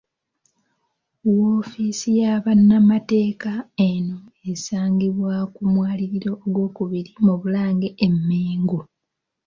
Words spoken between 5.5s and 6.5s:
ku mwaliro